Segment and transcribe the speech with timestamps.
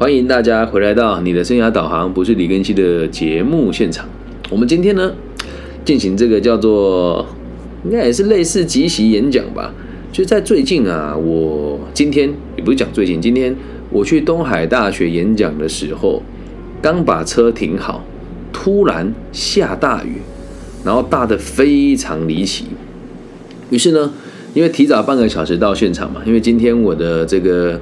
[0.00, 4.08] 欢迎大家回来到你的生涯导航不是李根熙的节目现场。
[4.48, 5.12] 我们今天呢
[5.84, 7.26] 进行这个叫做
[7.84, 9.74] 应该也是类似即席演讲吧。
[10.10, 13.54] 就在最近啊，我今天也不是讲最近，今天
[13.90, 16.22] 我去东海大学演讲的时候，
[16.80, 18.02] 刚把车停好，
[18.54, 20.22] 突然下大雨，
[20.82, 22.64] 然后大的非常离奇。
[23.68, 24.10] 于是呢，
[24.54, 27.78] 因为提早半个小时到现场嘛，因为今天我的这个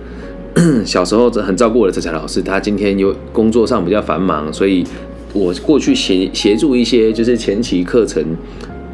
[0.84, 4.84] 小时候很照顾我的这才老师，他今天有工作上比较繁忙，所以
[5.32, 8.25] 我过去协协助一些就是前期课程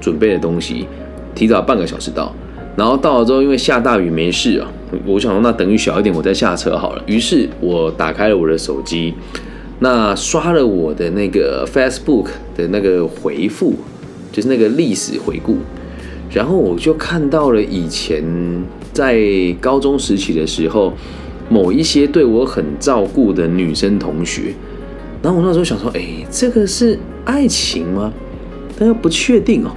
[0.00, 0.86] 准备的东西，
[1.34, 2.34] 提早半个小时到。
[2.76, 4.68] 然后到了之后，因为下大雨没事啊，
[5.06, 7.02] 我想说那等雨小一点，我再下车好了。
[7.06, 9.14] 于是我打开了我的手机，
[9.78, 12.26] 那刷了我的那个 Facebook
[12.56, 13.74] 的那个回复，
[14.32, 15.56] 就是那个历史回顾，
[16.30, 18.24] 然后我就看到了以前
[18.92, 19.22] 在
[19.60, 20.92] 高中时期的时候，
[21.54, 24.52] 某一些对我很照顾的女生同学。
[25.22, 28.12] 然后我那时候想说，哎，这个是爱情吗？
[28.76, 29.70] 但又不确定哦。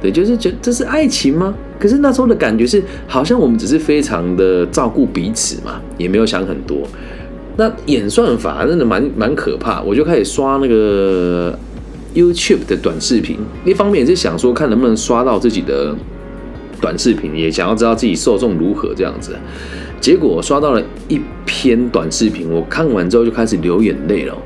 [0.00, 1.54] 对，就是觉这是爱情吗？
[1.78, 6.78] 可是那时候的感觉是，好像我们只是非常的照顾彼此嘛，也没有想很多。
[7.56, 11.56] 那演算法真的蛮蛮可怕，我就开始刷那个
[12.14, 15.94] YouTube 的短视频，一方面也是想说看能不能刷到自己的
[16.80, 19.36] 短视频，也想要知道自己受众如何这样子。
[20.02, 24.36] 结果我刷到了一篇短视频，我看完之后就开始流眼泪了。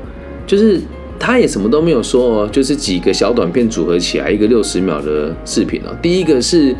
[0.45, 0.79] 就是
[1.19, 5.93] 他也什么都没有说哦，就是几个小短片组合起来一个六十秒的视频哦。
[6.01, 6.73] 第一个是。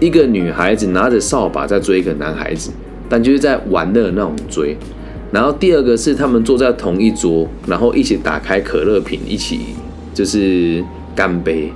[0.00, 2.72] 一个女孩子拿着扫把在追一个男孩子，
[3.08, 4.76] 但就是在玩乐那种追。
[5.30, 9.60] 然后第二个是他们坐在同一桌，然后一起打开可乐瓶，一起
[10.12, 11.72] 就是干杯。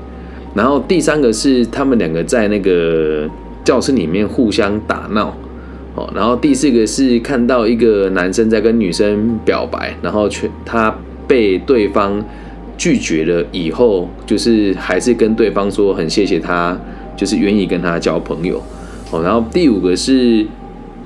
[0.52, 3.26] 然后第三个是他们两个在那个
[3.64, 5.32] 教室里面互相打闹。
[5.98, 10.96] 哦，然后第四个是看到一个男生在跟女生表白，然后却他
[11.26, 12.24] 被对方
[12.76, 16.78] 拒绝了，以后就是还是跟对方说很谢谢他。
[17.18, 18.62] 就是愿意跟他交朋友，
[19.10, 20.46] 哦，然后第五个是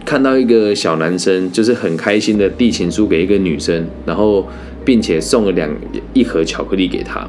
[0.05, 4.47] 看到一个小男生，就是很开心的递情书给一个女生，然后
[4.85, 5.75] 并且送了两
[6.13, 7.27] 一盒巧克力给他。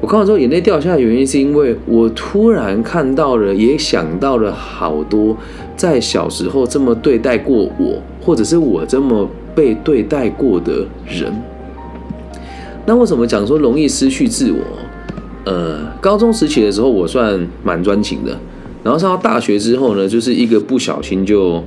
[0.00, 5.36] 我看完之后眼泪掉下来，原因是因为我突然看到了，也想到了好多
[5.76, 11.32] 在小时候这么对待过我，或者是我这么被对待过的人。
[12.86, 14.58] 那为什么讲说容易失去自我？
[15.44, 18.38] 呃，高中时期的时候，我算蛮专情的。
[18.84, 21.62] 然后上到大学之后呢，就是一个不小心就，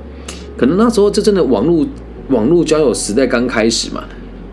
[0.56, 1.86] 可能那时候这真的网络
[2.30, 4.02] 网络交友时代刚开始嘛。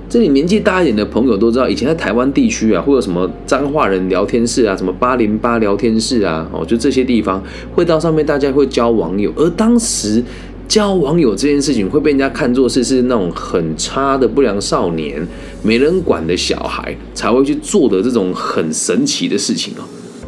[0.09, 7.42] 这里年纪大一点的朋友都知道，以前在台湾地区啊，会有什么脏话人聊天室啊，什么八零八聊天室啊，哦，就这些地方
[7.75, 9.31] 会到上面，大家会交网友。
[9.36, 10.24] 而当时。
[10.68, 15.20] 交网友这件事情会被人家看作是是那种很差的不良少年、
[15.64, 19.81] 没人管的小孩才会去做的这种很神奇的事情哦。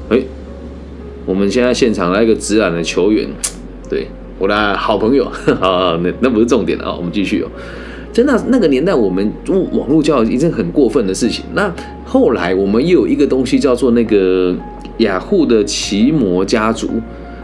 [0.09, 0.19] 哎，
[1.27, 3.29] 我们现在现场来一个直男的球员，
[3.87, 4.07] 对
[4.39, 5.25] 我的好朋友
[5.61, 7.47] 好，那那不是重点啊，我们继续哦。
[8.11, 9.31] 在那那个年代，我们
[9.71, 11.45] 网络交友一件很过分的事情。
[11.53, 11.73] 那
[12.05, 14.55] 后来我们又有一个东西叫做那个
[14.97, 16.89] 雅虎的奇魔家族。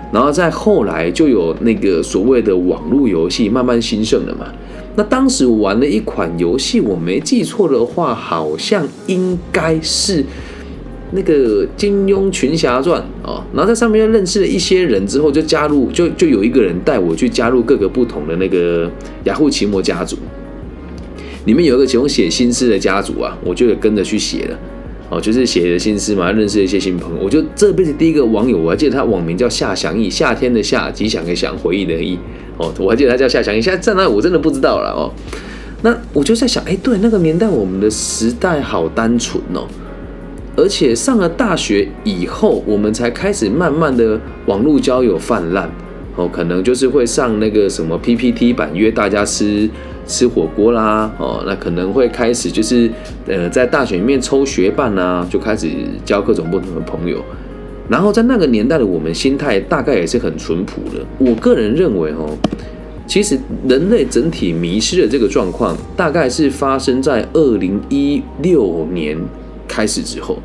[0.10, 4.48] 然后再后来就有那个所谓的网络游戏慢慢兴盛了嘛。
[4.96, 10.24] 那当时玩了一款游戏，我没记错的话，好像应该是
[11.12, 13.46] 那个《金庸群侠传》啊。
[13.54, 18.90] 然后在上面又认识了一些人之后，就加入，就就有一个人带我去加入各个不同的那个
[19.26, 20.16] 雅虎奇摩家族。
[21.48, 24.60] 里面有一个其中写新诗的家族啊，我就也跟着去写了。
[25.10, 27.22] 哦，就是写的新诗嘛，认识一些新朋友。
[27.24, 32.20] 我就这辈子第一个网友，我还记得他网名叫夏祥义，夏天的夏，吉祥的祥，回忆的忆。
[32.58, 33.62] 哦，我还记得他叫夏祥义。
[33.62, 35.10] 现在在哪我真的不知道了哦。
[35.84, 39.66] 那我就在想，哎，对，那个年代我们的时代好单纯哦。
[40.58, 45.72] 而且上了大学以后，我们才开始慢慢的网络交友泛滥。
[46.18, 49.70] 哦，可能就是会上那个什么 PPT 版约大家吃。
[50.10, 52.90] 吃火锅啦，哦，那可能会开始就是，
[53.26, 55.70] 呃，在大学里面抽学伴啊，就开始
[56.06, 57.22] 交各种不同的朋友。
[57.90, 61.06] 然后在那个年代的我们心态大概也是很淳朴的。
[61.18, 62.38] 我个人认为哦，
[63.06, 63.38] 其实
[63.68, 69.18] 人类整体迷失的这个状况，大概是发生在二零一六年
[69.68, 70.42] 开始之后，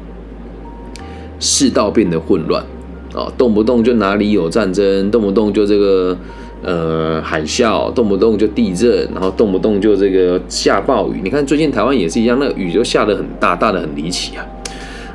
[1.38, 2.64] 世道变得混乱
[3.14, 6.16] 啊，动不动就哪里有战争，动不动就这个。
[6.64, 11.20] 呃，海啸动不动就地震，然后动不动就这个下暴雨。
[11.20, 14.46] 你看最近台湾也是一样，那个雨就下得很大，大的很离奇啊。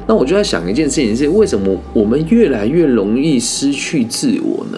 [0.08, 4.78] 那我就在想一件事情是，为什么我们越来越容易失去自我呢？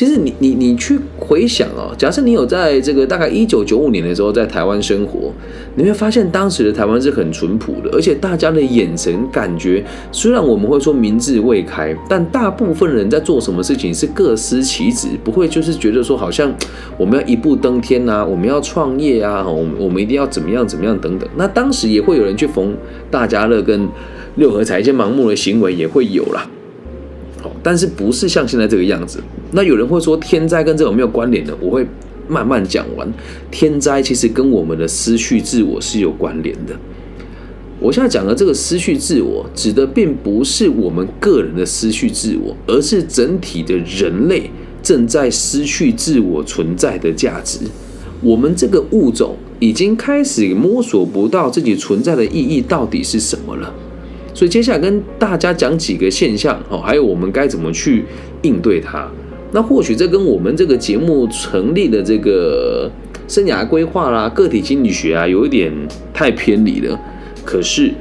[0.00, 5.30] 其实你你你去回想哦，假设你有在这个大概一九九五年的时候在台湾生活，
[5.74, 16.50] 你会发现当时的台湾是很淳朴的，而且大家的眼神感觉，虽然我们会说民智未开，但大部分人在做什么事情是各司其职，不会就是觉得说好像
[16.96, 21.28] 我们要一步登天啊，我们要创业啊，我们我们一定要怎么样怎么样等等。
[21.36, 22.74] 那当时也会有人去逢
[23.10, 23.86] 大家乐跟
[24.36, 26.48] 六合彩一些盲目的行为也会有啦。
[27.62, 29.20] 但是不是像现在这个样子？
[29.52, 31.52] 那有人会说天灾跟这有没有关联呢？
[31.60, 31.86] 我会
[32.28, 33.12] 慢慢讲完。
[33.50, 36.74] 天灾其实跟我们的失去自我是有关联的。
[37.80, 44.50] 我现在讲的这个失去自我，指的并不是我们个人的失去自我，而是整体的人类
[44.82, 47.58] 正在失去自我存在的价值。
[48.22, 53.74] 我们这个物种已经开始摸索不到自己存在的意义到底是什么了。
[54.32, 58.04] 所以接下来跟大家讲几个现象哦，还有我们该怎么去
[58.42, 59.08] 应对它。
[59.52, 62.88] 那或许这跟我们这个节目成立的这个
[63.26, 65.72] 生涯规划啦、个体心理学啊，有一点
[66.14, 66.98] 太偏离了。
[67.44, 67.92] 可是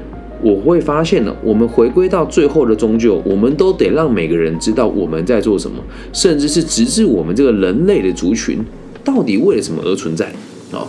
[0.44, 5.78] 我会发现呢，我们回归到最后的终究，我们都得让每个人知道我们在做什么，
[6.14, 8.64] 甚至是直至我们这个人类的族群
[9.04, 10.28] 到底为了什么而存在
[10.72, 10.86] 啊。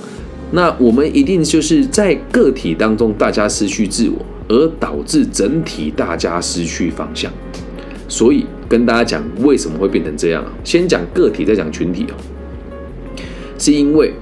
[0.53, 4.17] 那我们一定就是在个体当中，大家失去自我，
[4.51, 7.33] 而导致整体大家失去方向。
[8.09, 10.51] 所以跟大家讲，为什么会变成这样啊？
[10.65, 12.15] 先讲个体，再讲群体哦。
[13.57, 14.13] 是因为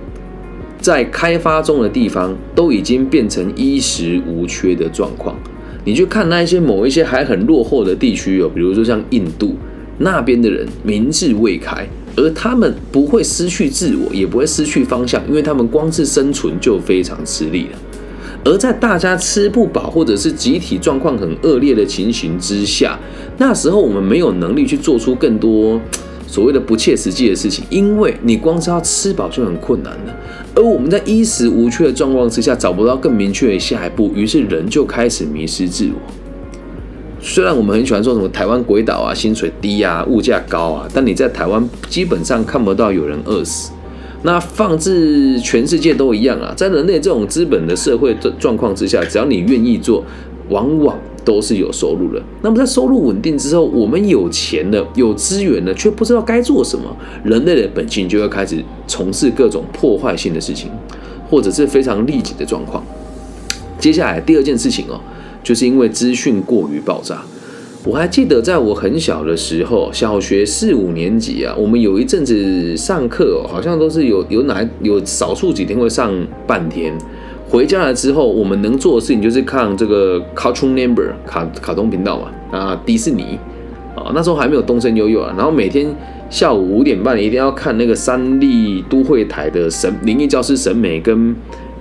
[0.79, 5.35] 在开发中的地方都已经变成衣食无缺的状况。
[5.85, 9.57] 你去看那一些某一些还很落后的地区哦，比如说像印度
[9.99, 11.89] 那边的人，民智未开。
[12.17, 17.79] 而他们不会失去自我，也不会失去方向，因为他们光是生存就非常吃力了。
[18.49, 22.99] 而在大家吃不饱或者是集体状况很恶劣的情形之下，
[23.37, 25.79] 那时候我们没有能力去做出更多
[26.27, 30.17] 所谓的不切实际的事情，因为你光是要吃饱就很困难了。
[30.55, 36.01] 而我们在衣食无缺的状况之下，找不到更明确的下一步，于是人就开始迷失自我。
[37.21, 43.73] 虽然我们很喜欢说什么台湾鬼岛啊，薪水低啊，物价高啊，但你在台湾基本上看不到有人饿死。
[44.23, 50.05] 那放置全世界都一样啊，在人类这种资本的社会状况之下，只要你愿意做，
[50.49, 52.23] 往往都是有收入的。
[52.43, 56.85] 那么在收入稳定之后，我们有钱了，有资源了，却不知道该做什么，
[57.23, 60.71] 人类的本性就会开始从事各种破坏性的事情，
[61.31, 62.85] 或者是非常利己的状况。
[63.79, 65.01] 接下来第二件事情哦。
[65.41, 67.23] 就是因为资讯过于爆炸，
[67.89, 76.13] 我还记得在我很小的时候，小学四五年级啊，我们有一阵子上课，好像都是有有哪有少数几天会上
[76.47, 76.93] 半天，
[77.49, 83.39] 回家了之后，我们能做的事情就是看这个 Cartoon Number 卡卡通频道嘛，啊，迪士尼
[83.97, 85.87] 啊，那时候还没有东森悠悠啊，然后每天
[86.29, 91.35] 下午五点半一定要看那个三立都会台的神灵异教师神美跟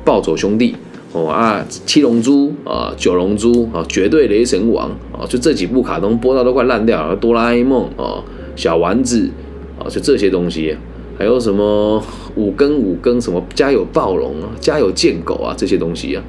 [0.06, 0.74] 暴走兄弟。
[1.14, 7.16] 哦啊，七龙珠啊，九龙珠啊，绝对雷神王啊，就这几部卡通播到都快烂掉了。
[7.16, 8.22] 哆啦 A 梦啊，
[8.56, 9.30] 小丸子
[9.80, 10.76] 啊，就这些东西，
[11.18, 12.04] 还有什么
[12.36, 16.22] 五更五更什么家有暴龙啊，家有贱狗啊，这些东西啊，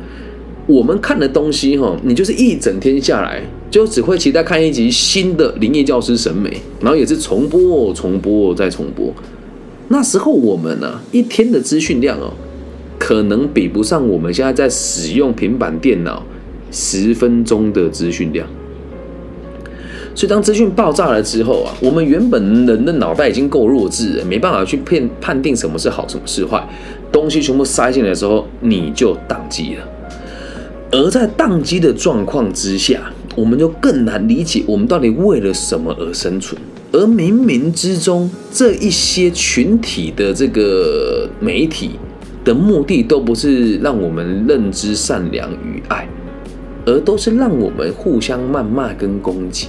[0.67, 6.51] 我们看的东西哈，你就是一整天下来就只会期待看一集新的灵异教师审美，
[6.81, 9.13] 然后也是重播重播再重播。
[9.89, 12.33] 那时候我们呢，一天的资讯量哦。
[12.99, 16.23] 可能比不上我们现在在使用平板电脑
[16.71, 18.47] 十分钟的资讯量，
[20.15, 26.63] 所以当资讯爆炸了之后啊，我们原本人的脑袋已经够弱智了，没办法去判判定什么是好，什么是坏，
[27.11, 29.89] 东西全部塞进来的时候，你就宕机了。
[30.91, 36.61] 而在宕机的状况之下，我们就更难理解我们到底为了什么而生存。
[36.91, 41.93] 而冥冥之中，这一些群体的这个媒体。
[42.49, 46.09] 的目的都不是让我们认知善良与爱，
[46.87, 49.69] 而都是让我们互相谩骂跟攻击。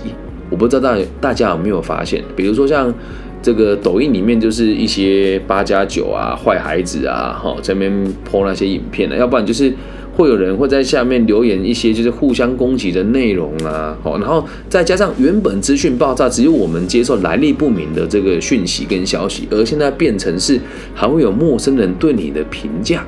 [0.49, 2.93] 我不知道大大家有没有发现，比如说像
[3.41, 9.73] 这个抖音里面就是一些八加九啊、坏孩子啊，哈，在那边播那些影片啊，要不然就是。
[10.19, 20.59] 会有人会在下面留言一些就是互相攻击的内容啊，好，然后再加上原本资讯爆炸，只有我们接受来历不明的这个讯息跟消息，而现在变成是
[20.93, 23.01] 还会有陌生人对你的评价。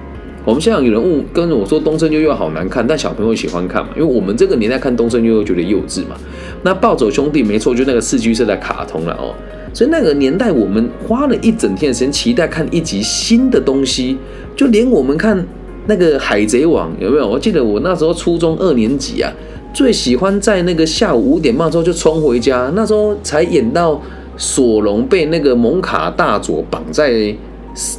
[0.46, 3.90] 我们现在有人问跟我说东森悠悠好难看，但小朋友喜欢看嘛？
[3.98, 6.16] 因为我们这个年代看东森悠悠觉得幼稚嘛。
[6.64, 9.36] 那暴走兄弟没错，就那个四 G 色的卡通了哦。
[9.74, 14.18] 所以那个年代我们花了一整天的时间期待看一集新的东西，
[14.56, 15.46] 就连我们看。
[15.92, 17.28] 那个海贼王有没有？
[17.28, 19.30] 我记得我那时候初中二年级啊，
[19.74, 22.72] 最喜欢在那个下午五点半之后就冲回家。
[22.74, 24.02] 那时候才演到
[24.38, 27.36] 索隆被那个蒙卡大佐绑在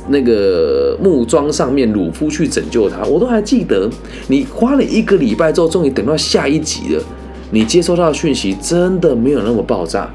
[0.08, 3.86] 那个木桩上面，鲁夫去拯救他，我都还记得。
[4.28, 7.02] 你花了一个礼拜之后，终于等到下一集了，
[7.50, 10.08] 你接收到的讯息真的没有那么爆炸。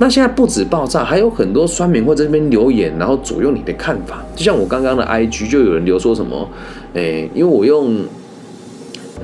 [0.00, 4.24] 那现在不止爆炸，还有很多酸民会在这边留言，然后左右你的看法。
[4.36, 6.48] 就像我刚刚的 IG 就有人留说什么，
[6.98, 7.96] 诶，因为我用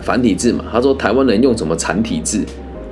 [0.00, 2.40] 繁体字嘛，他说台湾人用什么繁体字，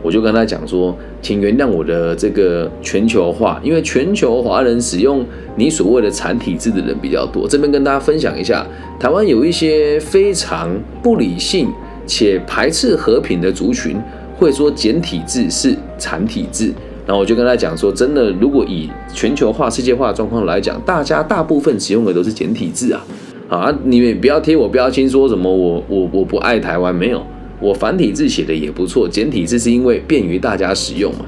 [0.03, 5.25] 我就跟他讲说，请原谅我的这个全球化，因为全球华人使用
[5.57, 7.47] 你所谓的繁体字的人比较多。
[7.47, 8.67] 这边跟大家分享一下，
[8.99, 10.71] 台湾有一些非常
[11.03, 11.69] 不理性
[12.07, 13.97] 且排斥和平的族群，
[14.37, 16.73] 会说简体字是繁体字。
[17.05, 23.05] 然后我就跟他讲说，真的，如果以全球化、世界化的状况来讲，大家大部分使用的都是简体字啊，
[23.53, 27.23] 啊，你们不要贴我标签说什么我我我不爱台湾，没有，
[27.61, 31.27] 我繁体字写的也不错，简体字是因为便于大家使用嘛。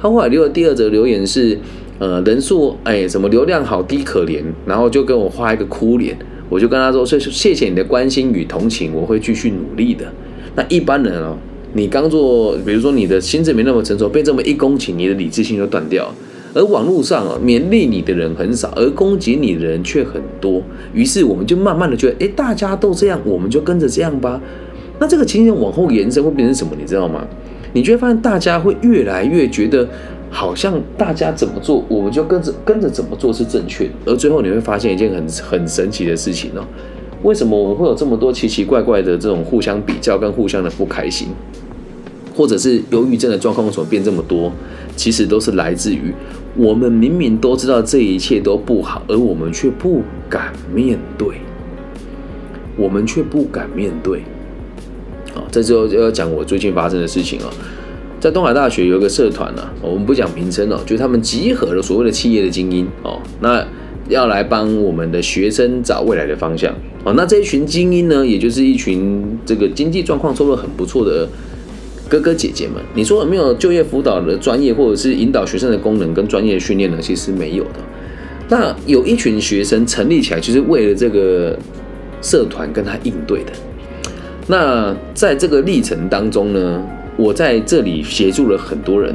[0.00, 1.58] 他后来留的第二则留言是，
[1.98, 6.16] 呃，人数哎，什么流量好低可怜，然后就跟我画一个哭脸，
[6.48, 10.06] 我就跟他说，谢谢谢你的关心与同情，我会继续努力的。
[10.54, 11.36] 那一般人哦。
[11.74, 16.10] 你刚做，比如说你的心智没那么成熟，被这么一攻击，你的理智性就断掉。
[16.56, 20.62] 而网络上啊，勉励你的人很少，而攻击你的人却很多。
[20.94, 24.40] 于是我们就慢慢的觉得，哎，大家都这样，我们就跟着这样吧。
[24.98, 26.72] 那这个情形往后延伸会变成什么？
[26.80, 27.26] 你知道吗？
[27.74, 29.86] 你就会发现大家会越来越觉得，
[30.30, 33.90] 好像大家怎么做，我们就跟着跟着怎么做是正确的。
[34.06, 36.64] 而最后你会发现一件很很神奇的事情哦，
[37.22, 41.28] 为什么我们会有这么多奇奇怪怪的这种互相比较跟互相的不开心？
[42.34, 44.50] 或者是忧郁症的状况为什么变这么多？
[44.94, 46.14] 其实都是来自于
[46.56, 51.28] 我们明明都知道这一切都不好，而我们却不敢面对。
[52.76, 54.20] 我们却不敢面对。
[55.34, 57.50] 啊，这之后就要讲我最近发生的事情啊。
[58.18, 63.62] 在东海大学有一个社团呢，我们不讲名称哦，就他们集合了所谓的企业的精英哦，那
[64.08, 67.12] 要来帮我们的学生找未来的方向哦。
[67.14, 71.28] 那这一群精英呢，也就是一群这个经济状况收入很不错的。
[72.08, 76.98] 哥哥姐姐们，你说有没有就业辅导的专业，或者是引导学生的功能跟专业训练呢？
[77.00, 77.80] 其实没有的。
[78.48, 81.58] 那有一群学生成立起来，就是为了这个
[82.22, 83.52] 社团跟他应对的。
[84.46, 86.80] 那在这个历程当中呢，
[87.16, 89.12] 我在这里协助了很多人。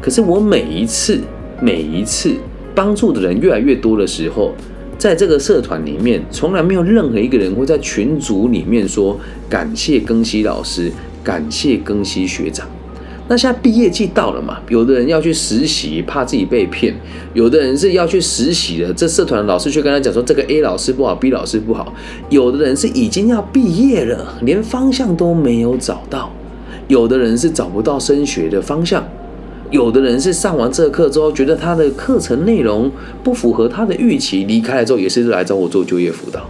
[0.00, 1.20] 可是我每一次
[1.60, 2.34] 每一次
[2.74, 4.52] 帮助的人越来越多的时候，
[4.98, 9.16] 在这个社团里面，从来没有任何一个人会在群组里面说
[9.48, 10.90] 感谢庚希老师。
[11.24, 12.68] 感谢庚希学长。
[13.26, 14.58] 那现在毕业季到了嘛？
[14.68, 16.92] 有的人要去实习，怕自己被骗；
[17.32, 21.94] 有的人是要去实习的，这社团老师却跟他讲说这个 A 老师不好，B 老师不好。
[22.28, 26.30] 有的人是已经要毕业了，连方向都没有找到；
[26.86, 29.02] 有的人是找不到升学的方向；
[29.70, 36.46] 有的人是上完这课之后，觉得他的课程内容不符合他的预期，离开了之后也是来找我做就业辅导。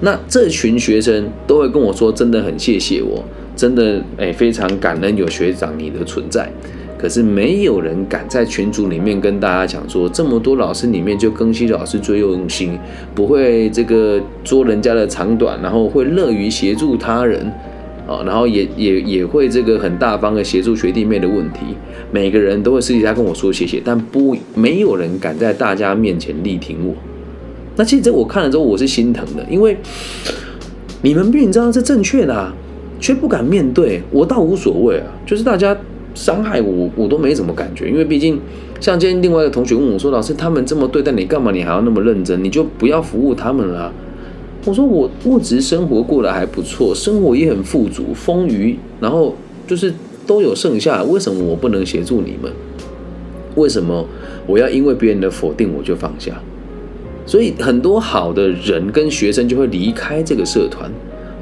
[0.00, 3.22] 那这群学生都会跟我说，真的很谢谢我。
[3.58, 6.48] 真的哎，非常感恩有学长你的存在，
[6.96, 12.78] 可是没有人敢在群组里面跟大家讲说，这么多老师里面就庚希老师最用心，
[13.16, 17.52] 不会这个捉人家的长短，然后会乐于协助他人
[18.06, 21.60] 啊，然后也也也会这个很大方的协助学弟妹的问题，
[22.12, 26.94] 每个人都会私底下跟我说谢谢，但不没有人敢在大家面前力挺我。
[27.74, 29.76] 那其实我看了之后我是心疼的，因为
[31.02, 32.32] 你们明明知道是正确的。
[32.32, 32.54] 啊。
[33.00, 35.76] 却不敢面对，我倒无所谓啊，就是大家
[36.14, 38.40] 伤害我，我都没什么感觉，因为毕竟
[38.80, 42.42] 像今天另外一个同学问我说：“老师，他们这么对待你，干嘛你还要那么认真？
[42.42, 43.92] 你就不要服务他们了。”
[44.66, 49.34] 我说：“我物质生活过得还不错，生活也很富足，丰腴，然后
[49.66, 49.94] 就是
[50.26, 52.50] 都有剩下，为什么我不能协助你们？
[53.54, 54.04] 为什么
[54.46, 56.40] 我要因为别人的否定我就放下？
[57.24, 60.90] 所以很多好的人跟学生就会离开这个社团。”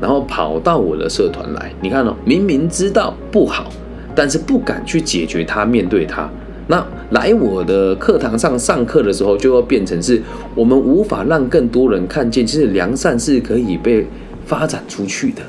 [0.01, 3.71] 然后跑到我的社团来，你看哦，明明知道不好，
[4.15, 6.29] 但是不敢去解决它，面对它。
[6.69, 10.21] 那来我的课堂上上课的时候，就要变成是
[10.55, 14.07] 我们无法让更多人看见，其实良善是可以被
[14.45, 15.43] 发展出去的。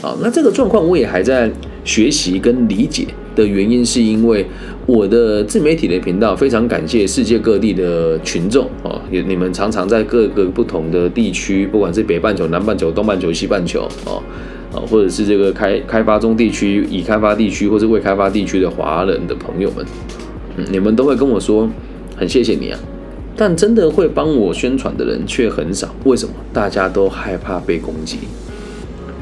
[0.00, 1.50] 好，那这个状况我也还在
[1.84, 3.06] 学习跟理解
[3.36, 4.44] 的原因，是因为。
[4.86, 14.22] 我的自媒体的频道非常感谢世界各地的群众哦，也你们常常在各个不同的地区，不管是北半球、南半球、东半球、西半球哦，
[14.72, 19.84] 啊，或者是这个开开发中地区、已开发地区或是未开发地区的华人的朋友们，
[20.70, 21.68] 你们都会跟我说
[22.16, 22.78] 很谢谢你啊，
[23.34, 26.32] 但真的会帮我宣传的人却很少，为什么？
[26.52, 28.18] 大家都害怕被攻击。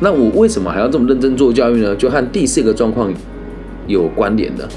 [0.00, 1.96] 那我为什么还要这么认真做教育呢？
[1.96, 3.10] 就和第四个状况
[3.86, 4.68] 有关联的。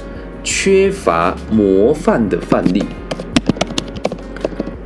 [0.44, 2.82] 缺乏模范的范例，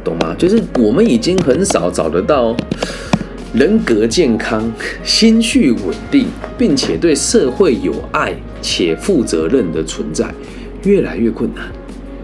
[0.03, 0.35] 懂吗？
[0.37, 2.57] 就是我们已经很少找得到
[3.55, 4.73] 人格健康、
[5.05, 6.27] 心绪稳定，
[6.59, 10.35] 并且对社会有爱且负责任的存在，
[10.85, 11.67] 越来越困难。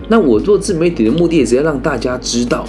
[0.08, 2.66] 那我做自媒体的目的，也是要让大家知道，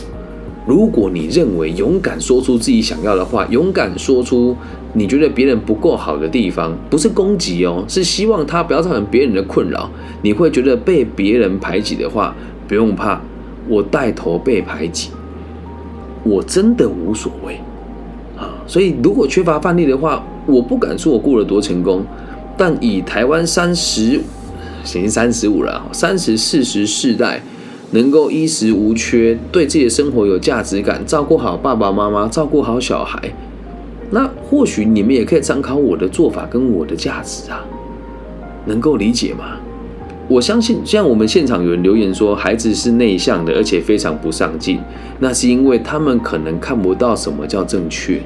[0.70, 4.56] 如果你认为勇敢说出自己想要的话，勇敢说出
[4.94, 9.90] 你觉得别人不够好的地方，不是攻击哦，是希望他不要造成别人的困扰。
[10.22, 12.36] 你会觉得被别人排挤的话，
[12.68, 13.20] 不用怕，
[13.68, 15.10] 我带头被排挤，
[16.24, 17.60] 我真的无所谓
[18.38, 18.54] 啊。
[18.68, 22.06] 所以如果缺乏范例的话，我不敢说我过得多成功，
[22.56, 24.22] 但以台湾三十。
[24.82, 27.42] 已经三十五了，三十四十世代
[27.92, 33.20] 能够衣食无缺，对自己的生活有价值感，照顾好爸爸妈妈，照顾好小孩，
[34.12, 37.66] 那或许你们也可以参考我的做法跟我的价值啊，
[38.66, 39.58] 能够理解吗？
[40.28, 44.80] 我相信，像我们现场有人留言说孩子是内向的，而且非常不上进，
[45.18, 48.22] 那是因为他们可能看不到什么叫正确，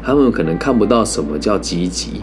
[0.00, 2.22] 他们可能看不到什么叫积极。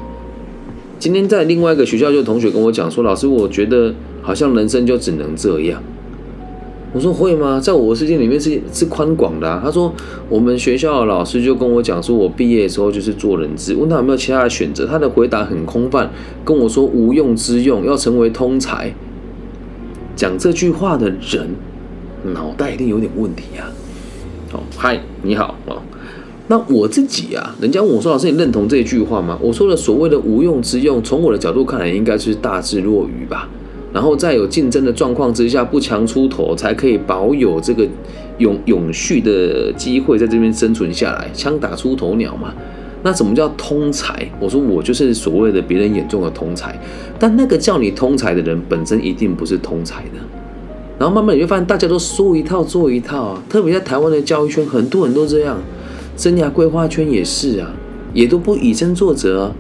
[1.01, 3.91] 今天在另外一个学校，就同学跟我讲说：“老师，我觉得
[4.21, 5.81] 好像人生就只能这样。”
[6.93, 7.59] 我说：“会吗？
[7.59, 9.91] 在我的世界里面是是宽广的。”他说
[10.29, 13.73] ：“我们学校的老师就跟我讲说，我毕业的时候就是做人质。
[13.73, 16.07] 问他有没有其他的选择，他的回答很空泛，
[16.45, 18.93] 跟我说无用之用，要成为通才。
[20.15, 21.49] 讲这句话的人
[22.35, 23.73] 脑袋一定有点问题啊！
[24.53, 25.81] 哦，嗨，你好哦。”
[26.51, 33.47] 那我自己啊，人家问我说：“老师，你认同这句话吗？”我说的所谓的无用之用，从我的角度看来，应该是大智若愚吧。
[33.93, 37.87] 然后在有竞争的状况之下，不强出头，才可以保有这个
[38.39, 42.53] 永永续的机会，在这边生存下来，枪打出头鸟嘛。
[43.01, 44.29] 那什么叫通才？
[44.37, 46.77] 我说我就是所谓的别人眼中的通才，
[47.17, 50.19] 但那个叫你通才的人，本身一定不是通才的。
[50.99, 55.57] 然后慢慢你就发现，大家都说一套做一套啊，特别在台湾的教育圈，很多人都这样。
[56.21, 57.73] 生涯规划圈也是啊，
[58.13, 59.51] 也都不以身作则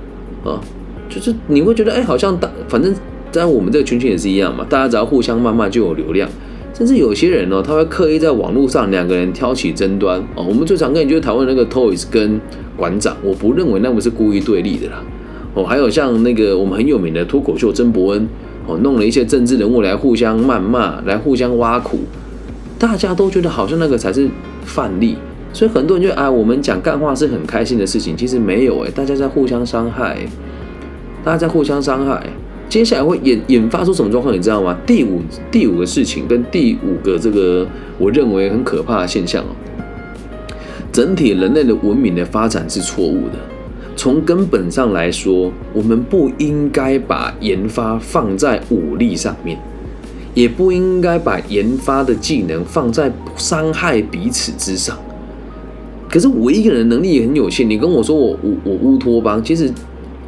[0.45, 0.61] 啊，啊，
[1.09, 2.93] 就是你会觉得哎，好像大，反正
[3.31, 6.29] 在我们这个圈圈也是一样嘛，大家只要互相谩骂就有流量，
[6.71, 10.45] 甚至有些人哦，他会刻意在网络上两个人挑起争端哦。
[10.47, 12.39] 我们最常跟你就是讨论那个 Toys 跟
[12.77, 15.03] 馆长，我不认为那不是故意对立的啦。
[15.55, 18.27] 哦，还有像那个我们很有名的脱口秀曾伯恩
[18.67, 22.01] 哦，弄了一些政治人物来互相谩骂，来互相挖苦，
[22.77, 24.29] 大家都觉得好像那个才是
[24.63, 25.15] 范例。
[25.53, 30.17] 所以很多人就啊，我们讲干话是很开心的事情，其实没有哎，大家在互相伤害，
[31.23, 32.25] 大家在互相伤害。
[32.69, 34.77] 接下来会引引发出什么状况，你知道吗？
[34.87, 39.51] 第五第五个事情跟第五个这个我认为很可怕的现象哦，
[40.89, 43.37] 整体人类的文明的发展是错误的。
[43.97, 49.59] 从根本上来说，我们不应该把研发放在武力上面，
[50.33, 54.97] 也不应该把研发的技能放在伤害彼此之上。
[56.11, 59.71] 可是我一个人能力也很有限，你跟我说我我我乌托邦，其实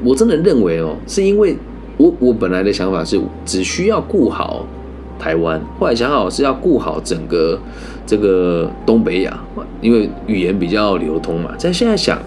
[0.01, 1.57] 我真的认为哦，是因为
[1.97, 4.65] 我我本来的想法是只需要顾好
[5.19, 7.59] 台湾，后来想好是要顾好整个
[8.07, 9.37] 这个东北亚，
[9.81, 11.53] 因为语言比较流通嘛。
[11.57, 12.17] 在现在想，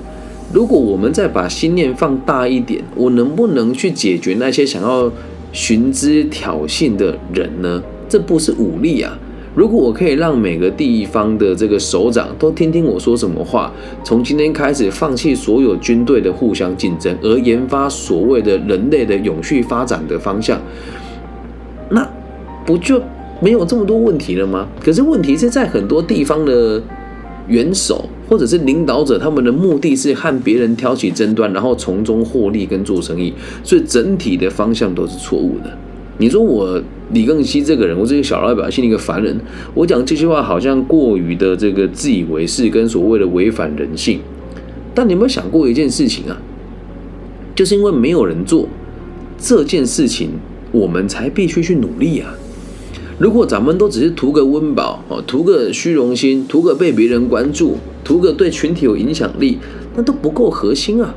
[0.53, 5.11] 如果我们再把心念放大一点，我能不能去解决那些想要
[5.53, 7.83] 寻之挑衅的人呢？
[8.07, 9.19] 这不是武力啊。
[9.57, 13.73] 如果我可以让每个地方的这个首长都听听我说什么话，
[14.05, 20.61] 从今天开始放弃所有军队的互相竞争，而研发所谓的人类的永续发展的方向，
[21.89, 22.07] 那
[22.67, 23.01] 不就
[23.41, 24.69] 没有这么多问题了吗？
[24.79, 26.83] 可是问题是在很多地方的
[27.49, 33.33] 元首或者是领导者，他们的目的是和别人挑起争端，然后从中获利跟做生意，
[33.65, 35.79] 所以整体的方向都是错误的。
[36.19, 39.39] 你说我李更新这个人，我这个小老百姓一个凡人，
[39.75, 44.21] 我讲这句话好像过于的这个自以为是，跟所谓的违反人性。
[44.95, 46.41] 但你有没有想过一件事情啊？
[47.55, 48.67] 就是因为没有人做
[49.39, 50.31] 这件事情，
[50.73, 52.35] 我们才必须去努力啊。
[53.19, 59.59] 如果咱们都只是图个温饱哦，图个虚荣心，图个被别人关注，图个对群体有影响力，
[59.95, 61.15] 那都不够核心啊。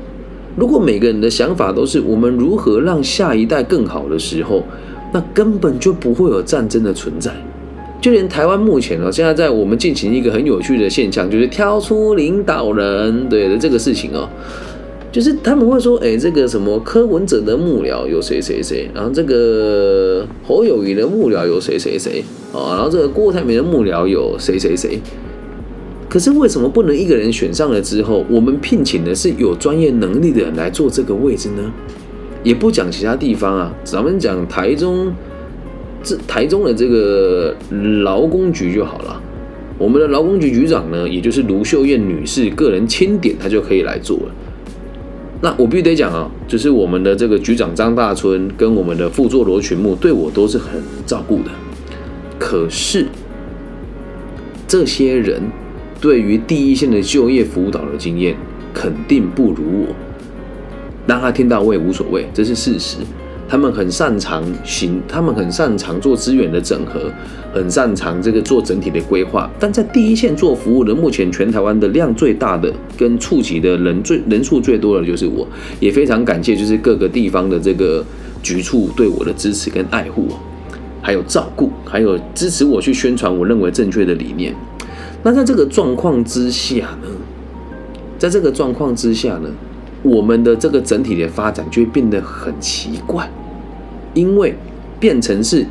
[0.56, 4.64] 如果每个人的想法都是我们如何让下一代更好的时候，
[5.12, 7.32] 那根本就不会有战争的存在。
[8.02, 14.30] 就连台湾目前哦，现在在我们进行一个很有趣的现象，就是挑出领导人对的这个事情哦，
[15.12, 24.98] 就是他们会说，哎，这个什么柯文哲的幕僚有谁谁谁，然后这个侯友谊的幕僚有谁谁谁啊，然后这个郭台铭的幕僚有谁谁谁。
[26.08, 31.72] 可是为什么不能一个人选上了之后，我们聘请的是有专业能力的人来做这个位置呢？
[32.44, 35.14] 也不讲其他地方啊，咱们讲台中，
[36.02, 37.56] 这台中的这个
[38.04, 39.22] 劳工局就好了。
[39.78, 44.36] 我们的劳工局局长呢，也就是卢秀燕女士个人钦点，她就可以来做了。
[45.42, 51.52] 那我必须得讲啊，就是我们的这个局长张大春跟我们的副座罗群木对我都是很照顾的。
[52.38, 53.06] 可是
[54.68, 55.42] 这些人
[56.02, 58.36] 对于第一线的就业辅导的经验
[58.74, 59.96] 肯定不如我。
[61.10, 62.98] 让他听到我也无所谓，这是事实。
[63.52, 67.12] 他们很擅长行，他们很擅长做资源的整合，
[67.52, 69.50] 很擅长这个做整体的规划。
[69.60, 75.48] 但在第一线做服务的，目前全台湾的量最大的、跟触及的人最人数最多的就是我，
[75.80, 78.06] 也非常感谢就是各个地方的这个
[78.44, 80.28] 局处对我的支持跟爱护，
[81.02, 84.54] 还有照顾，还有支持我去宣传我认为正确的理念。
[85.24, 87.08] 那在这个状况之下呢，
[88.20, 89.50] 在这个状况之下呢，
[90.04, 93.30] 我们的这个整体的发展就会变得很奇怪。
[94.16, 94.56] 因为
[95.00, 95.64] 变成是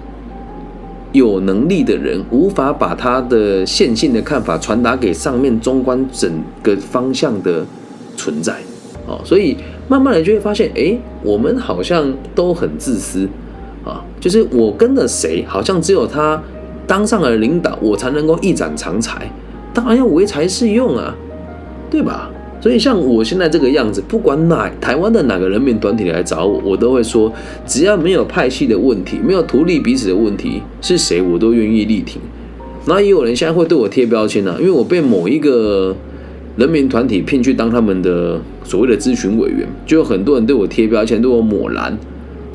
[1.11, 6.31] 有能力的人无法把他的线性的看法传达给上面中观整
[6.63, 7.67] 个方向的
[8.17, 8.55] 存在，
[9.09, 9.57] 哦，所以
[9.89, 13.29] 慢慢的就会发现，哎，我们好像都很自私
[13.85, 16.41] 啊，就是我跟了谁，好像只有他
[16.87, 19.29] 当上了领导，我才能够一展长才，
[19.75, 21.13] 当然要唯才是用啊，
[21.91, 22.31] 对吧？
[22.61, 27.33] 所以像我现在这个样子，不管哪台湾的哪个人民团体来找我，我都会说，
[27.67, 32.21] 只要没有派系的问题，没有图利彼此的问题，是谁我都愿意力挺。
[32.87, 35.95] 那也有人现在会对我贴标签呢，因为我被某一个
[36.57, 41.97] 人民团体骗去当他们的所谓的咨询委员，就有很多人对我贴标签，对我抹蓝。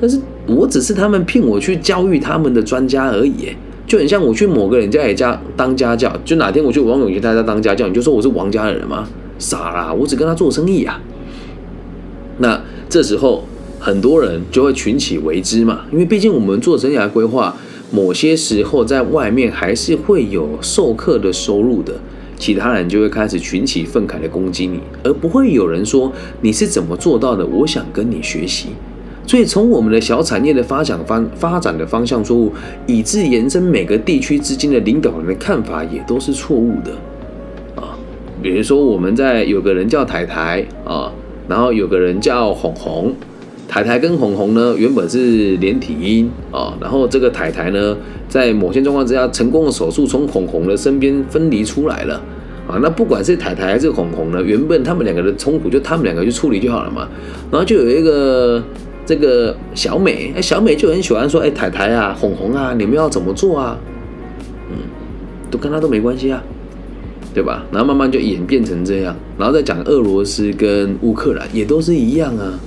[0.02, 3.50] 但是我只是他们聘我去教育他们的专家而已，
[3.88, 9.08] 就很像我去某个人家里家当家教，就哪天我去王永杰他家当家教，你就说我是王家的人吗？
[9.38, 9.94] 傻啦！
[9.94, 11.02] 我只跟他做生意啊。
[12.40, 13.44] 那这时候
[13.80, 17.56] 很多人就会群起为之嘛，因为毕竟我们做生涯规划，
[17.92, 21.94] 某些时候在外面还是会有授课的收入的，
[22.38, 28.70] 其他人就会开始群起愤慨的攻击你，而不会有人说你是怎么做到的，我想跟你学习。
[29.26, 32.52] 所以从我们的小产业的发展方发展的方向错误，
[32.88, 36.92] 以致延伸每个地区之间的领导人的看法也都是错误的。
[38.44, 41.10] 比如说，我们在有个人叫台台啊，
[41.48, 43.16] 然后有个人叫红红，
[43.70, 47.96] 台台跟红红呢原本是连体婴啊，然后这个台台呢
[48.28, 52.22] 在某些状况之下成功的手术从红红的身边分离出来了
[52.68, 57.08] 啊，那不管是台台还是红红呢，原本他们两个的冲突就他们两个去处理就好了嘛，
[57.50, 58.62] 然后就有一个
[59.06, 63.78] 这个小美，哎，小美就很喜欢说，哎，台台啊，红红啊，你们要怎么做啊？
[64.70, 64.78] 嗯，
[65.50, 66.44] 都跟他都没关系啊。
[67.34, 67.66] 对吧？
[67.72, 72.60] 然后慢慢就演变成这样，然后再讲俄罗斯跟乌克兰也都是一样啊。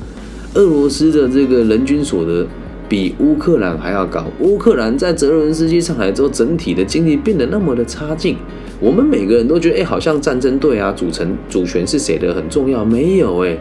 [0.54, 2.46] 俄罗斯的这个人均所得
[2.88, 8.36] 比乌克兰还要高，乌克兰在泽伦斯基上台之后，整体的经济变得那么的差劲。
[8.80, 13.58] 我们每个人都觉得，哎，好像战争队啊，组成主权是谁的很重要，没有哎。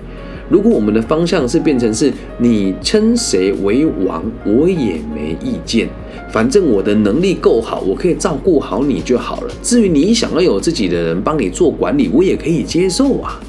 [0.50, 5.90] 如果我们的方向是变成是你称谁为王，我也没意见。
[6.32, 9.54] 反正我的能力够好，我可以照顾好你就好了。
[9.64, 13.40] 至于你想要有自己的人帮你做管理，我也可以接受啊。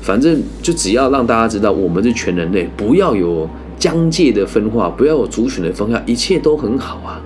[0.00, 7.20] 反正就只要让大家知道我们是全人类，不要有疆界的分化，不要有族群的分化，一切都很好啊。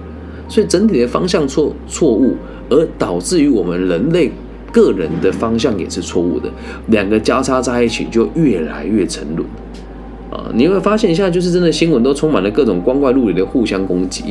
[0.48, 2.34] 所以整体的方向错错误，
[2.68, 4.30] 而导致于我们人类
[4.72, 6.50] 个人的方向也是错误的，
[6.88, 9.48] 两个交叉在一起就越来越沉沦。
[10.30, 14.24] 啊，你会发现现在就是真的新闻都充满了各种光怪陆离的互相攻击。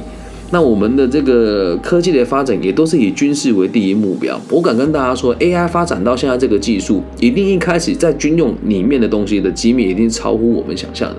[0.51, 4.39] 那我们的这个科技的发展也都是以军事为第一目标。
[4.49, 11.17] 我敢跟大家说，AI 发展到现在这个技术，一定一开始在军用里面的东西的机密一定超乎我们想象的。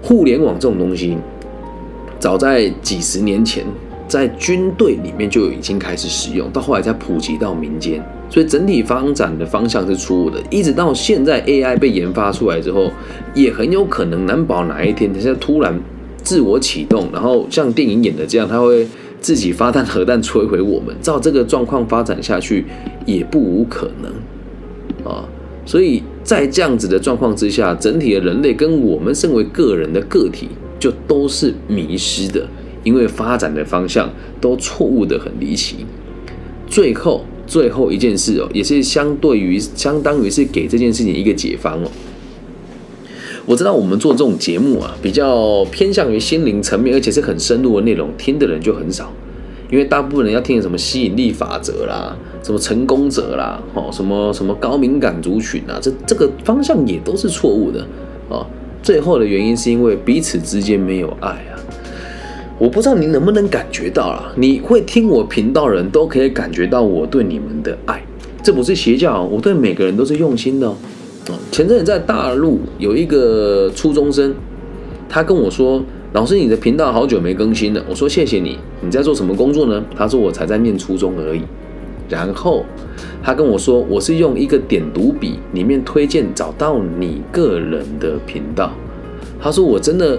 [0.00, 1.18] 互联网这种东西，
[2.18, 3.64] 早在几十年前。
[4.06, 10.38] 在军队里面就已经开始使用，到后来再普及到民间，所以整体发展的方向是错误的。
[10.50, 12.90] 一直到现在 AI 被研发出来之后，
[13.34, 15.80] 也很有可能难保哪一天它突然
[16.22, 18.86] 自我启动，然后像电影演的这样，它会
[19.20, 20.94] 自己发弹核弹摧毁我们。
[21.00, 22.66] 照这个状况发展下去，
[23.06, 25.24] 也不无可能啊。
[25.66, 32.46] 所以在这样子的状况之下，整体的人类跟我们身为个人的个体，就都是迷失的。
[32.84, 34.08] 因为发展的方向
[34.40, 35.84] 都错误的很离奇，
[36.68, 41.90] 最后最后一件事哦，也是相对于相当于是给这件事情一个解方哦。
[43.46, 49.12] 我知道我们做这种节目啊，比较偏向于心灵层面，而且是很深入的内容，听的人就很少。
[49.70, 57.84] 因为大部分人要听什么吸引力法则啦，什么成功者啦，哦，什么什么高敏感族群啊，这这个方向也都是错误的
[58.28, 58.46] 哦。
[58.82, 61.53] 最后的原因是因为彼此之间没有爱啊。
[62.56, 68.00] 我不知道你能不能感觉到啦，你会听我频道人都可以感觉到我对你们的爱，
[68.44, 70.76] 这不是邪教，我对每个人都是用心的哦。
[71.50, 74.32] 前阵子在大陆有一个初中生，
[75.08, 75.82] 他跟我说
[76.14, 81.42] ：“老师，你的频道好久没更新了。”我说：“谢谢你，你在做什么工作呢？”他说：“我才在念初中而已。”
[82.08, 82.64] 然后
[83.20, 88.72] 他跟我说：“我是用一个点读笔里面推荐找到你个人的频道。”
[89.42, 90.16] 他说：“我真的。”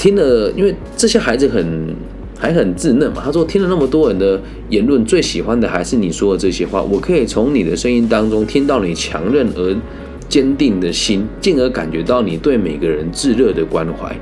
[0.00, 1.94] 听了，因为这些孩子很
[2.38, 3.20] 还很稚嫩嘛。
[3.22, 6.80] 他说听了那么多人的言论，最喜欢的还是你说的这些话。
[6.80, 9.76] 我可以从你的声音当中听到你强韧而
[10.26, 14.16] 坚定的心，进而感觉到你对每个人炙热的关怀。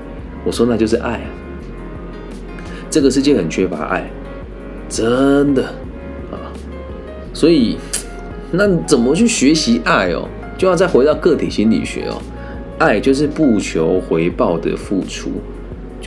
[0.44, 1.30] 我说那就是爱啊！
[2.90, 4.10] 这个世界很缺乏爱，
[4.88, 5.62] 真的
[6.32, 6.50] 啊。
[7.32, 7.76] 所以
[8.50, 10.28] 那怎么去学习爱哦？
[10.58, 12.20] 就要再回到个体心理学哦。
[12.78, 15.30] 爱就是不求回报的付出。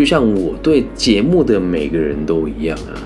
[0.01, 2.97] 就像我对节目的每个人都一样啊，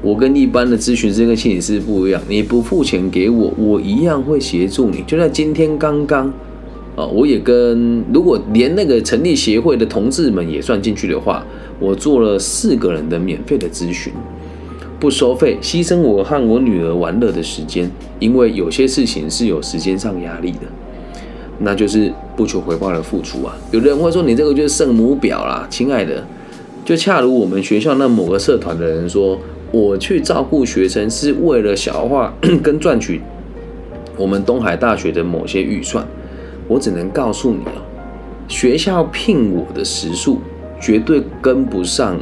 [0.00, 5.04] 我跟一般的咨询师跟心理师不一样，你不付钱给我，我一样会协助你。
[5.06, 6.26] 就在今天刚刚，
[6.96, 11.44] 啊，我也跟如果连那个成立协会的同志们也算进去的话，
[11.78, 14.10] 我做了四个人的免费的咨询，
[14.98, 20.60] 不收费，牺牲我和我女儿玩乐的时间，因为有些事情是有时间上压力的。
[21.58, 23.56] 那就是不求回报的付出啊！
[23.70, 26.22] 有的人会说你这个就是圣母婊啦，亲爱的，
[26.84, 29.38] 就恰如我们学校那某个社团的人说，
[29.72, 33.20] 我去照顾学生是为了消化 跟赚取
[34.16, 36.06] 我们东海大学的某些预算。
[36.68, 37.80] 我只能告诉你啊，
[38.48, 40.40] 学校聘我的时数
[40.80, 42.18] 绝对跟不上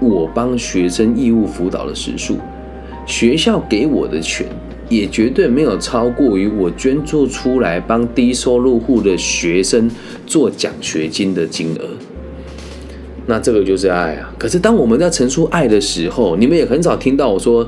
[0.00, 2.38] 我帮学生义务辅导的时数，
[3.06, 4.46] 学校给我的钱。
[4.88, 9.90] 也绝对没有超过于我捐助出来帮低收入户的学生
[10.26, 11.84] 做奖学金的金额。
[13.26, 14.30] 那这个就是爱啊！
[14.38, 17.66] 可是当我们在陈述爱的时候，你们也很少听到我说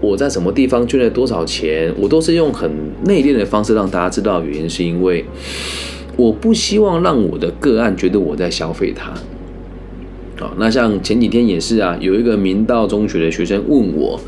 [0.00, 2.68] 我在什么地方捐了多少钱，我都是用很
[3.04, 4.42] 内敛的方式让大家知道。
[4.42, 5.24] 原因是因为
[6.16, 9.12] 我不希望让我的个案觉得我在消费他。
[10.38, 14.20] 好，那像前几天也是啊，有一个明道中学的学生问我。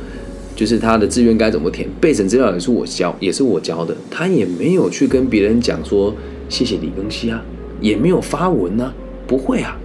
[0.58, 3.96] 就是他的志愿该怎么填，备审资料也是我教，也是我教的。
[4.10, 6.12] 他也没有去跟别人讲说
[6.48, 7.40] 谢谢李庚希啊，
[7.80, 8.92] 也没有发文呢，
[9.24, 9.78] 不会啊。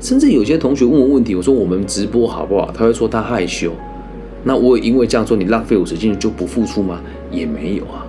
[0.00, 2.72] 甚至有些同学问我问题，我说我们直播好不好？
[2.76, 3.70] 他会说他害羞。
[4.42, 7.00] 那我因为这样说，你浪费我时间就不付出吗？
[7.30, 8.04] 也没有啊。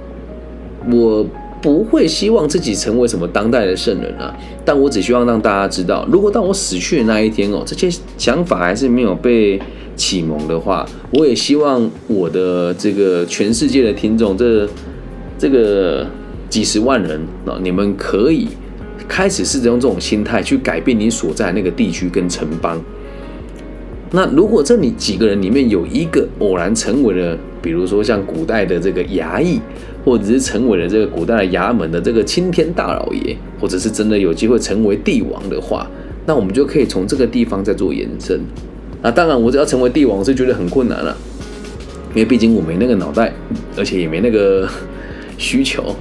[0.91, 1.23] 我
[1.61, 9.61] 不会希望自己成为什么当代的圣人啊，但我只希望让大家知道，如果当我死去的那一天哦，这些想法还是没有被。
[9.97, 14.69] 启蒙的话，我也希望我的这个全世界的听众，这
[15.37, 16.07] 这个
[16.47, 18.47] 几十万人啊，你们可以
[19.07, 22.79] 开始试着用这种心态去改变你所在那个地区跟城邦。
[24.11, 29.59] 那如果这里几个人里面有一个偶然成为了，比如说像古代的这个衙役，
[30.05, 35.85] 或者是成为了这个古代的衙门的这个青天大老爷，或者是真的有机会成为帝王的话，
[36.25, 38.39] 那我们就可以从这个地方再做延伸。
[39.01, 41.15] 那当然，我只要成为帝王是觉得很困难了，
[42.09, 43.31] 因为毕竟我没那个脑袋，
[43.77, 44.67] 而且也没那个
[45.37, 45.95] 需求，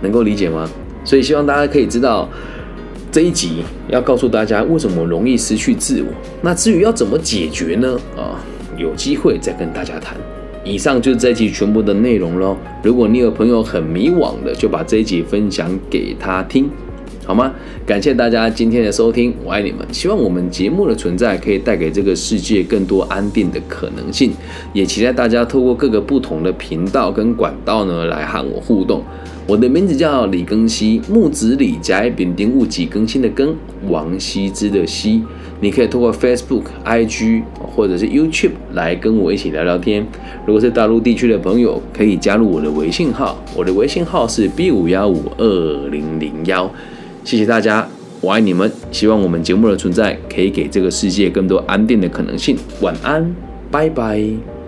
[0.00, 0.68] 能够理解吗？
[1.04, 2.28] 所以希望大家可以知道
[3.12, 6.08] 这一集要告诉大家为什么容易失去自我。
[6.42, 7.98] 那至于要怎么解决呢？
[8.16, 8.40] 啊，
[8.76, 10.16] 有机会再跟大家谈。
[10.62, 12.56] 以上就是这一集全部的内容喽。
[12.82, 16.68] 如果你有朋友很迷惘的，就把这一集分享给他听。
[17.30, 17.54] 好吗？
[17.86, 19.86] 感谢大家今天的收听，我爱你们。
[19.92, 24.32] 希望我们节目的存在可以带给这个世界更多安定的可能性，
[24.72, 29.04] 也期待大家透过各个不同的频道跟管道呢来和我互动。
[29.46, 33.54] 我的名字叫李更新，木子李甲丙丁戊己更新的更，
[33.88, 35.22] 王羲之的羲。
[35.60, 40.04] 你可以透过 Facebook、IG 或者是 YouTube 来跟我一起聊聊天。
[40.44, 46.68] 如果是大陆地区的朋友，可以加入我的微信号，我的微信号是 B 五幺五二零零幺。
[47.30, 47.86] 谢谢大家，
[48.20, 48.68] 我爱你们。
[48.90, 52.56] 希望我们节目的存在可以给这个世界更多安定的可能性。
[52.80, 53.32] 晚安，
[53.70, 54.59] 拜拜。